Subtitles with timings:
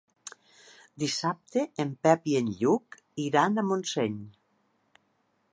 [1.03, 4.21] Dissabte en Pep i en Lluc iran a Montseny.